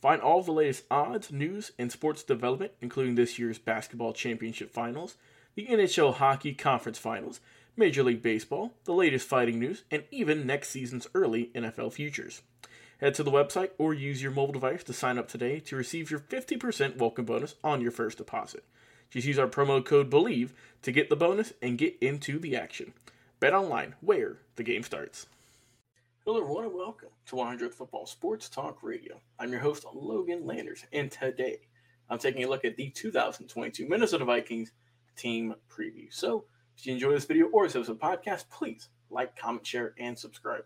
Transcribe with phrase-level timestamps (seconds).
[0.00, 4.72] Find all of the latest odds, news, and sports development, including this year's basketball championship
[4.72, 5.16] finals,
[5.56, 7.40] the NHL hockey conference finals,
[7.76, 12.42] Major League Baseball, the latest fighting news, and even next season's early NFL futures.
[13.00, 16.10] Head to the website or use your mobile device to sign up today to receive
[16.10, 18.64] your 50% welcome bonus on your first deposit.
[19.10, 22.92] Just use our promo code BELIEVE to get the bonus and get into the action.
[23.40, 25.26] Bet online, where the game starts.
[26.28, 29.18] Hello, everyone, and welcome to 100 Football Sports Talk Radio.
[29.38, 31.60] I'm your host, Logan Landers, and today
[32.10, 34.72] I'm taking a look at the 2022 Minnesota Vikings
[35.16, 36.12] team preview.
[36.12, 36.44] So,
[36.76, 40.64] if you enjoy this video or this episode podcast, please like, comment, share, and subscribe.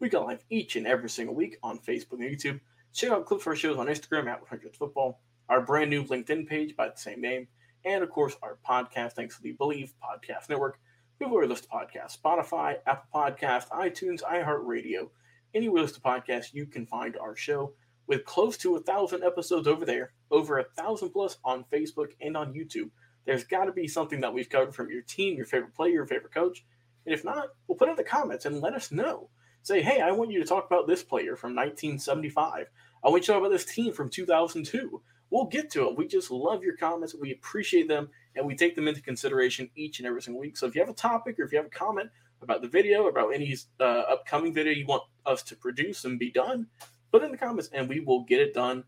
[0.00, 2.58] We go live each and every single week on Facebook and YouTube.
[2.92, 6.48] Check out clips for our shows on Instagram at 100 Football, our brand new LinkedIn
[6.48, 7.46] page by the same name,
[7.84, 10.80] and of course, our podcast thanks to the Believe Podcast Network
[11.18, 15.10] People where list podcasts, Spotify, Apple Podcast, iTunes, iHeartRadio,
[15.54, 17.72] anywhere of podcasts, you can find our show
[18.06, 22.36] with close to a thousand episodes over there, over a thousand plus on Facebook and
[22.36, 22.90] on YouTube.
[23.26, 26.06] There's got to be something that we've covered from your team, your favorite player, your
[26.06, 26.64] favorite coach.
[27.06, 29.30] And if not, we'll put it in the comments and let us know.
[29.62, 32.66] Say, hey, I want you to talk about this player from 1975.
[33.02, 35.00] I want you to talk about this team from 2002.
[35.34, 35.98] We'll get to it.
[35.98, 37.12] We just love your comments.
[37.12, 40.56] We appreciate them and we take them into consideration each and every single week.
[40.56, 42.08] So if you have a topic or if you have a comment
[42.40, 46.30] about the video, about any uh, upcoming video you want us to produce and be
[46.30, 46.68] done,
[47.10, 48.84] put in the comments and we will get it done.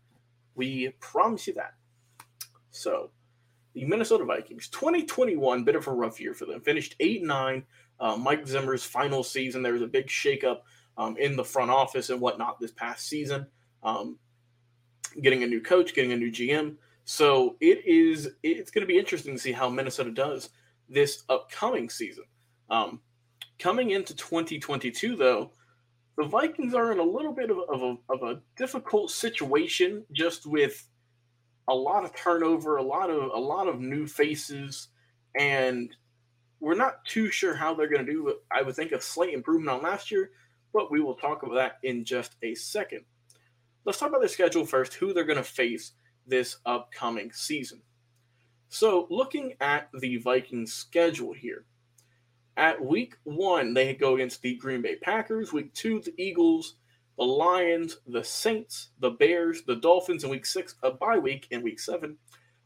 [0.55, 1.73] We promise you that.
[2.71, 3.11] So
[3.73, 6.61] the Minnesota Vikings, 2021, bit of a rough year for them.
[6.61, 7.65] Finished 8 9.
[7.99, 9.63] Uh, Mike Zimmer's final season.
[9.63, 10.59] There was a big shakeup
[10.97, 13.47] um, in the front office and whatnot this past season.
[13.83, 14.17] Um,
[15.21, 16.75] getting a new coach, getting a new GM.
[17.05, 20.49] So it is it's going to be interesting to see how Minnesota does
[20.89, 22.25] this upcoming season.
[22.69, 23.01] Um,
[23.59, 25.51] coming into 2022, though,
[26.17, 30.45] the Vikings are in a little bit of, of, a, of a difficult situation, just
[30.45, 30.87] with
[31.67, 34.87] a lot of turnover, a lot of a lot of new faces,
[35.37, 35.95] and
[36.59, 38.35] we're not too sure how they're going to do.
[38.51, 40.31] I would think a slight improvement on last year,
[40.73, 43.03] but we will talk about that in just a second.
[43.87, 44.95] Let's talk about their schedule first.
[44.95, 45.93] Who they're going to face
[46.27, 47.81] this upcoming season.
[48.67, 51.63] So, looking at the Vikings schedule here,
[52.57, 55.53] at week one, they go against the Green Bay Packers.
[55.53, 56.75] Week two, the Eagles,
[57.17, 61.63] the Lions, the Saints, the Bears, the Dolphins in week six, a bye week in
[61.63, 62.17] week seven.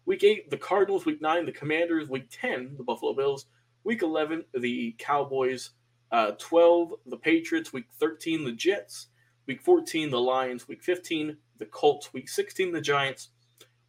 [0.08, 1.06] Week eight, the Cardinals.
[1.06, 2.10] Week nine, the Commanders.
[2.10, 3.46] Week 10, the Buffalo Bills.
[3.84, 5.70] Week 11, the Cowboys.
[6.12, 7.72] Uh, 12, the Patriots.
[7.72, 9.11] Week 13, the Jets.
[9.51, 10.69] Week 14, the Lions.
[10.69, 12.13] Week 15, the Colts.
[12.13, 13.31] Week 16, the Giants.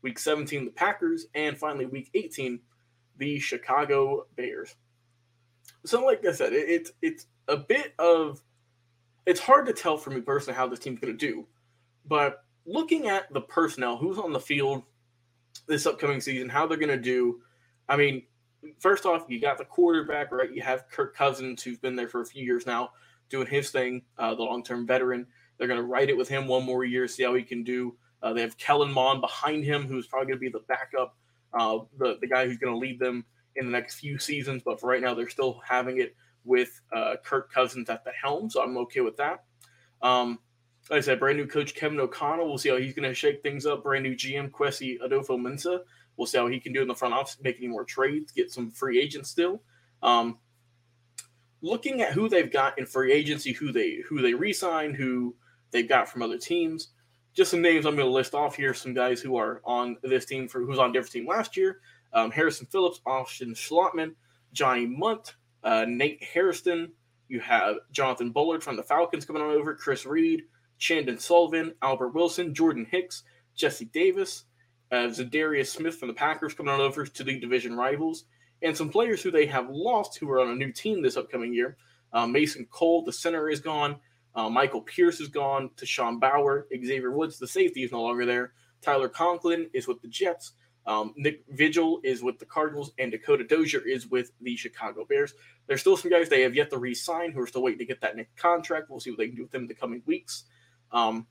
[0.02, 2.58] Week 17, the Packers, and finally week 18,
[3.18, 4.74] the Chicago Bears.
[5.86, 8.42] So, like I said, it, it's it's a bit of
[9.24, 11.46] it's hard to tell for me personally how this team's going to do,
[12.08, 14.82] but looking at the personnel, who's on the field
[15.68, 17.40] this upcoming season, how they're going to do.
[17.88, 18.24] I mean,
[18.80, 20.52] first off, you got the quarterback, right?
[20.52, 22.90] You have Kirk Cousins, who's been there for a few years now,
[23.28, 25.28] doing his thing, uh, the long term veteran.
[25.58, 27.96] They're going to ride it with him one more year, see how he can do.
[28.22, 31.16] Uh, they have Kellen Mond behind him, who's probably going to be the backup,
[31.54, 33.24] uh, the, the guy who's going to lead them
[33.56, 34.62] in the next few seasons.
[34.64, 36.14] But for right now, they're still having it
[36.44, 39.44] with uh, Kirk Cousins at the helm, so I'm okay with that.
[40.02, 40.38] Um,
[40.90, 42.48] like I said, brand new coach Kevin O'Connell.
[42.48, 43.84] We'll see how he's going to shake things up.
[43.84, 45.80] Brand new GM Kwesi Adofo-Mensah.
[46.16, 48.50] We'll see how he can do in the front office, make any more trades, get
[48.50, 49.62] some free agents still.
[50.02, 50.38] Um,
[51.62, 55.34] looking at who they've got in free agency, who they who they re-signed, who
[55.72, 56.88] they've got from other teams.
[57.34, 58.74] Just some names I'm going to list off here.
[58.74, 61.80] Some guys who are on this team for who's on a different team last year:
[62.12, 64.14] um, Harrison Phillips, Austin Schlottmann,
[64.52, 65.34] Johnny Mundt,
[65.64, 66.92] uh, Nate Harrison.
[67.28, 70.42] You have Jonathan Bullard from the Falcons coming on over, Chris Reed,
[70.78, 73.22] Chandon Sullivan, Albert Wilson, Jordan Hicks,
[73.54, 74.44] Jesse Davis,
[74.90, 78.24] uh, Za'Darius Smith from the Packers coming on over to the division rivals,
[78.60, 81.54] and some players who they have lost who are on a new team this upcoming
[81.54, 81.76] year.
[82.12, 83.96] Uh, Mason Cole, the center, is gone.
[84.34, 86.66] Uh, Michael Pierce is gone to Sean Bauer.
[86.72, 88.52] Xavier Woods, the safety, is no longer there.
[88.80, 90.52] Tyler Conklin is with the Jets.
[90.84, 95.34] Um, Nick Vigil is with the Cardinals, and Dakota Dozier is with the Chicago Bears.
[95.66, 98.00] There's still some guys they have yet to re-sign who are still waiting to get
[98.00, 98.90] that next contract.
[98.90, 100.44] We'll see what they can do with them in the coming weeks.
[100.90, 101.26] Um,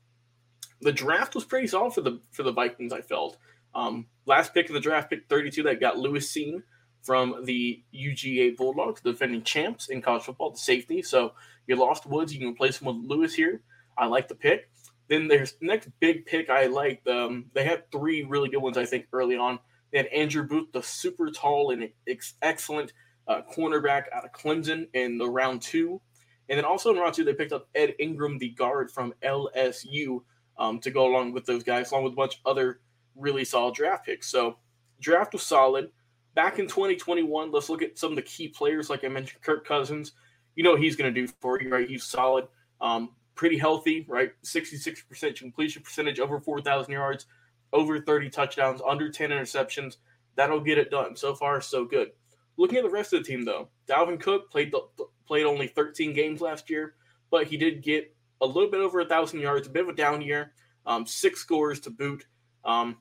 [0.80, 2.94] the draft was pretty solid for the for the Vikings.
[2.94, 3.38] I felt
[3.76, 6.64] um, last pick of the draft, pick 32, that got Lewis Cine
[7.02, 11.02] from the UGA Bulldogs, defending champs in college football, the safety.
[11.02, 11.34] So
[11.68, 13.62] you lost Woods, you can replace him with Lewis here.
[13.98, 14.70] I like the pick.
[15.08, 17.08] Then there's the next big pick I liked.
[17.08, 19.60] Um, they had three really good ones, I think, early on.
[19.92, 22.94] They had Andrew Booth, the super tall and ex- excellent
[23.28, 26.02] uh, cornerback out of Clemson in the round two.
[26.50, 30.22] And then also in round two, they picked up Ed Ingram, the guard from LSU,
[30.58, 32.80] um, to go along with those guys, along with a bunch of other
[33.16, 34.28] really solid draft picks.
[34.28, 34.58] So
[35.00, 35.90] draft was solid.
[36.34, 38.90] Back in 2021, let's look at some of the key players.
[38.90, 40.14] Like I mentioned, Kirk Cousins.
[40.56, 41.88] You know he's going to do for you, right?
[41.88, 42.48] He's solid.
[42.80, 44.32] Um, pretty healthy, right?
[44.44, 47.26] 66% completion percentage, over 4,000 yards,
[47.74, 49.98] over 30 touchdowns, under 10 interceptions.
[50.36, 51.16] That'll get it done.
[51.16, 52.12] So far, so good.
[52.58, 54.82] Looking at the rest of the team, though, Dalvin Cook played the,
[55.28, 56.96] played only 13 games last year,
[57.30, 59.94] but he did get a little bit over a thousand yards, a bit of a
[59.94, 60.54] down year,
[60.86, 62.26] um, six scores to boot.
[62.66, 62.98] Um,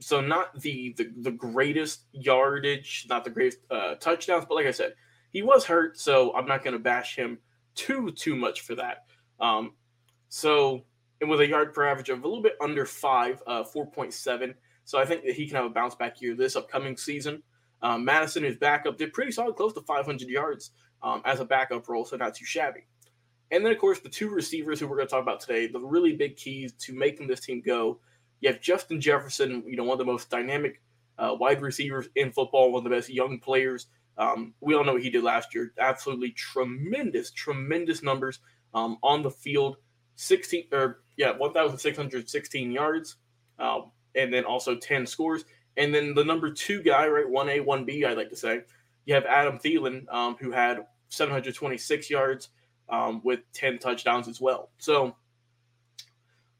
[0.00, 4.72] so not the, the the greatest yardage, not the greatest uh, touchdowns, but like I
[4.72, 4.94] said,
[5.32, 7.38] he was hurt, so I'm not going to bash him
[7.74, 9.04] too too much for that.
[9.40, 9.72] Um,
[10.28, 10.84] so,
[11.20, 14.54] and with a yard per average of a little bit under five, uh, 4.7.
[14.84, 17.42] So I think that he can have a bounce back year this upcoming season.
[17.82, 20.70] Um, Mattison, his backup, did pretty solid, close to 500 yards
[21.02, 22.80] um, as a backup role, so not too shabby.
[23.50, 25.78] And then, of course, the two receivers who we're going to talk about today, the
[25.78, 28.00] really big keys to making this team go.
[28.44, 30.82] You have Justin Jefferson, you know, one of the most dynamic
[31.18, 33.86] uh, wide receivers in football, one of the best young players.
[34.18, 35.72] Um, we all know what he did last year.
[35.78, 38.40] Absolutely tremendous, tremendous numbers
[38.74, 39.78] um, on the field,
[40.16, 43.16] 16 or yeah, 1,616 yards,
[43.58, 45.46] um, and then also 10 scores.
[45.78, 48.60] And then the number two guy, right, 1A, 1B, I'd like to say,
[49.06, 52.50] you have Adam Thielen, um, who had 726 yards
[52.90, 54.68] um, with 10 touchdowns as well.
[54.76, 55.16] So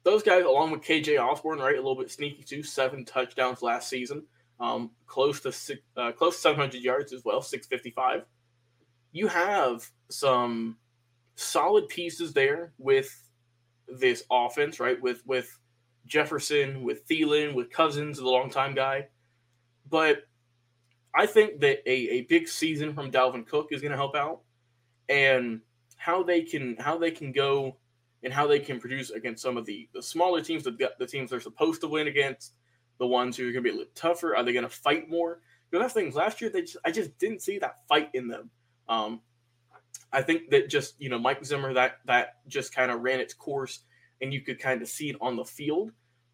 [0.04, 3.88] those guys, along with KJ Osborn, right, a little bit sneaky too, seven touchdowns last
[3.88, 4.22] season,
[4.60, 8.24] um, close to six, uh, close to 700 yards as well, 655.
[9.12, 10.76] You have some
[11.36, 13.10] solid pieces there with
[13.88, 15.00] this offense, right?
[15.00, 15.58] With with
[16.06, 19.08] Jefferson, with Thielen, with Cousins, the longtime guy.
[19.88, 20.24] But
[21.14, 24.40] I think that a, a big season from Dalvin Cook is going to help out,
[25.08, 25.60] and
[25.96, 27.76] how they can how they can go
[28.24, 31.30] and how they can produce against some of the the smaller teams, the the teams
[31.30, 32.54] they're supposed to win against,
[32.98, 34.34] the ones who are going to be a little tougher.
[34.34, 35.40] Are they going to fight more?
[35.70, 36.14] Because that's things.
[36.14, 38.50] Last year, they just, I just didn't see that fight in them.
[38.88, 39.20] Um,
[40.12, 43.34] I think that just you know Mike Zimmer that that just kind of ran its
[43.34, 43.80] course,
[44.22, 45.92] and you could kind of see it on the field.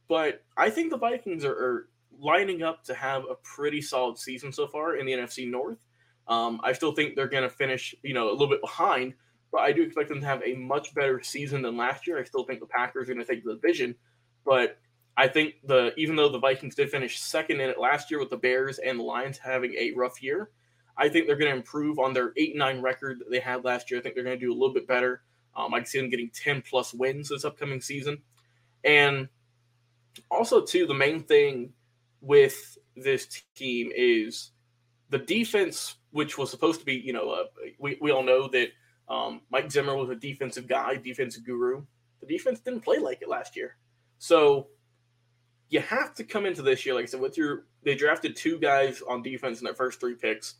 [0.09, 1.88] But I think the Vikings are, are
[2.19, 5.79] lining up to have a pretty solid season so far in the NFC North.
[6.29, 9.14] Um, I still think they're going to finish you know a little bit behind,
[9.52, 12.19] but I do expect them to have a much better season than last year.
[12.19, 13.95] I still think the Packers are going to take the division,
[14.45, 14.78] but
[15.16, 18.30] I think the even though the Vikings did finish second in it last year with
[18.30, 20.50] the Bears and the Lions having a rough year,
[20.97, 23.90] I think they're going to improve on their eight nine record that they had last
[23.90, 24.00] year.
[24.00, 25.23] I think they're going to do a little bit better.
[25.57, 28.23] Um, I can see them getting ten plus wins this upcoming season,
[28.85, 29.28] and
[30.30, 31.73] also too the main thing
[32.21, 34.52] with this team is
[35.11, 37.45] the defense, which was supposed to be, you know, uh,
[37.78, 38.69] we we all know that
[39.11, 41.85] um, Mike Zimmer was a defensive guy, defensive guru.
[42.21, 43.76] The defense didn't play like it last year,
[44.19, 44.69] so
[45.69, 48.59] you have to come into this year, like I said, with your they drafted two
[48.59, 50.55] guys on defense in their first three picks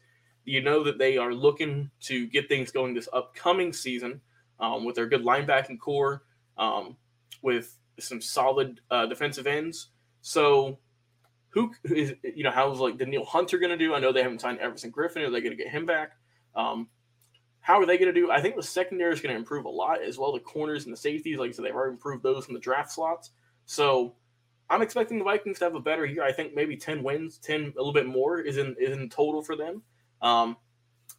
[0.45, 4.21] you know that they are looking to get things going this upcoming season
[4.59, 6.23] um, with their good linebacking corps,
[6.59, 6.97] um,
[7.42, 9.88] with some solid uh, defensive ends.
[10.23, 10.78] So,
[11.50, 13.95] who is you know how's like Danielle Hunter going to do?
[13.95, 15.26] I know they haven't signed Everson Griffen.
[15.26, 16.12] Are they going to get him back?
[16.54, 16.88] Um,
[17.61, 18.31] how are they going to do?
[18.31, 20.33] I think the secondary is going to improve a lot as well.
[20.33, 22.90] The corners and the safeties, like I said, they've already improved those in the draft
[22.90, 23.31] slots.
[23.67, 24.14] So
[24.71, 26.23] I'm expecting the Vikings to have a better year.
[26.23, 29.43] I think maybe 10 wins, 10 a little bit more is in is in total
[29.43, 29.83] for them.
[30.23, 30.57] Um,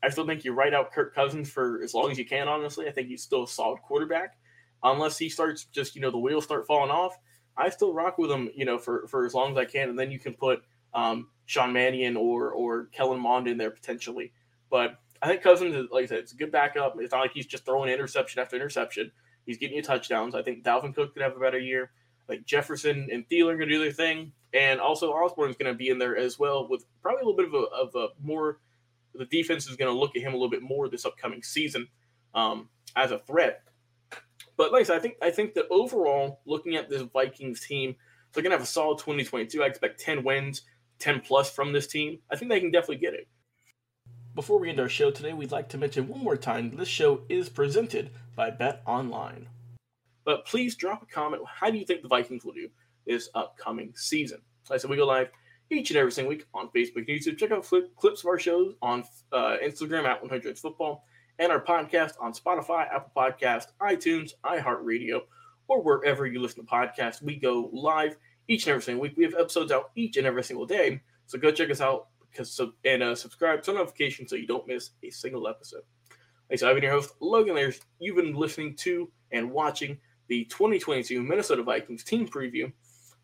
[0.03, 2.47] I still think you write out Kirk Cousins for as long as you can.
[2.47, 4.37] Honestly, I think he's still a solid quarterback,
[4.83, 7.17] unless he starts just you know the wheels start falling off.
[7.57, 9.99] I still rock with him, you know, for for as long as I can, and
[9.99, 14.31] then you can put um, Sean Mannion or or Kellen Mond in there potentially.
[14.69, 16.95] But I think Cousins is like I said, it's a good backup.
[16.99, 19.11] It's not like he's just throwing interception after interception.
[19.45, 20.35] He's getting you touchdowns.
[20.35, 21.91] I think Dalvin Cook could have a better year.
[22.27, 25.77] Like Jefferson and Thielen are going to do their thing, and also Osborn's going to
[25.77, 28.59] be in there as well with probably a little bit of a, of a more.
[29.13, 31.89] The defense is going to look at him a little bit more this upcoming season
[32.33, 33.63] um, as a threat.
[34.55, 37.95] But like I said, I think I think that overall, looking at this Vikings team,
[38.33, 39.61] they're going to have a solid 2022.
[39.61, 40.61] I expect 10 wins,
[40.99, 42.19] 10 plus from this team.
[42.31, 43.27] I think they can definitely get it.
[44.33, 47.23] Before we end our show today, we'd like to mention one more time this show
[47.27, 49.49] is presented by Bet Online.
[50.23, 51.43] But please drop a comment.
[51.45, 52.69] How do you think the Vikings will do
[53.05, 54.39] this upcoming season?
[54.69, 55.31] Like I said, we go live
[55.69, 57.37] each and every single week on Facebook and YouTube.
[57.37, 61.03] Check out flip, clips of our shows on uh, Instagram at 100 Football
[61.37, 65.23] and our podcast on Spotify, Apple Podcast, iTunes, iHeartRadio,
[65.67, 67.21] or wherever you listen to podcasts.
[67.21, 68.15] We go live
[68.47, 69.17] each and every single week.
[69.17, 71.01] We have episodes out each and every single day.
[71.25, 74.67] So go check us out because so, and uh, subscribe to notifications so you don't
[74.67, 75.83] miss a single episode.
[76.49, 77.79] Like so I've been your host, Logan Layers.
[77.99, 79.97] You've been listening to and watching
[80.27, 82.71] the 2022 Minnesota Vikings team preview.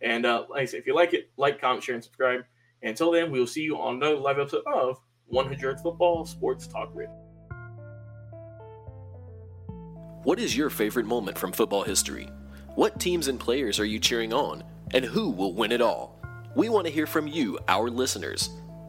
[0.02, 2.42] And uh, like I said, if you like it, like, comment, share, and subscribe.
[2.82, 6.68] And until then, we will see you on another live episode of 100 Football Sports
[6.68, 7.16] Talk Radio.
[10.24, 12.30] What is your favorite moment from football history?
[12.76, 14.64] What teams and players are you cheering on?
[14.94, 16.20] And who will win it all?
[16.56, 18.50] We want to hear from you, our listeners.